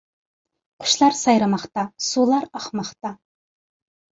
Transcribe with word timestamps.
قۇشلار 0.83 1.13
سايرىماقتا. 1.17 1.85
سۇلار 2.07 2.49
ئاقماقتا. 2.51 3.17